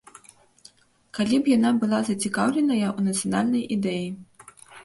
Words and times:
Калі 1.17 1.39
б 1.43 1.53
яна 1.57 1.71
была 1.85 1.99
зацікаўленая 2.09 2.87
ў 2.97 3.09
нацыянальнай 3.09 3.63
ідэі. 3.77 4.07